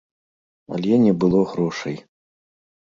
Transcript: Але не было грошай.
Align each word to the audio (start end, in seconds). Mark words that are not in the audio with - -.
Але 0.79 0.93
не 1.05 1.13
было 1.25 1.39
грошай. 1.55 1.95